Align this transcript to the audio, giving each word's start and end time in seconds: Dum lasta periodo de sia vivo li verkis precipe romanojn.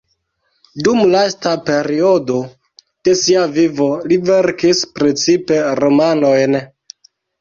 Dum 0.85 1.01
lasta 1.15 1.51
periodo 1.67 2.37
de 3.09 3.15
sia 3.19 3.43
vivo 3.59 3.87
li 4.09 4.19
verkis 4.31 4.83
precipe 4.97 5.61
romanojn. 5.85 6.63